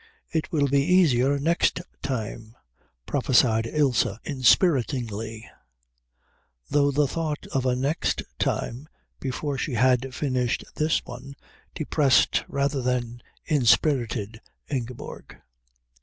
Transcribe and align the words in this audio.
"It 0.31 0.51
will 0.51 0.67
be 0.67 0.81
easier 0.81 1.37
next 1.37 1.79
time," 2.01 2.55
prophesied 3.05 3.67
Ilse 3.67 4.07
inspiritingly; 4.25 5.47
though 6.71 6.89
the 6.89 7.05
thought 7.07 7.45
of 7.53 7.67
a 7.67 7.75
next 7.75 8.23
time 8.39 8.89
before 9.19 9.59
she 9.59 9.73
had 9.73 10.15
finished 10.15 10.65
this 10.73 11.05
one 11.05 11.35
depressed 11.75 12.43
rather 12.47 12.81
than 12.81 13.21
inspirited 13.45 14.41
Ingeborg. 14.71 15.37